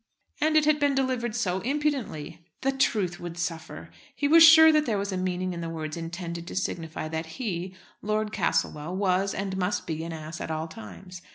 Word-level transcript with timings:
And 0.39 0.57
it 0.57 0.65
had 0.65 0.79
been 0.79 0.95
delivered 0.95 1.35
so 1.35 1.59
impudently! 1.59 2.43
"The 2.61 2.71
truth 2.71 3.19
would 3.19 3.37
suffer!" 3.37 3.91
He 4.15 4.27
was 4.27 4.41
sure 4.41 4.71
that 4.71 4.87
there 4.87 4.97
was 4.97 5.11
a 5.11 5.15
meaning 5.17 5.53
in 5.53 5.61
the 5.61 5.69
words 5.69 5.95
intended 5.95 6.47
to 6.47 6.55
signify 6.55 7.07
that 7.09 7.37
he, 7.37 7.75
Lord 8.01 8.31
Castlewell, 8.31 8.95
was 8.95 9.35
and 9.35 9.55
must 9.57 9.85
be 9.85 10.03
an 10.03 10.11
ass 10.11 10.41
at 10.41 10.49
all 10.49 10.67
times. 10.67 11.21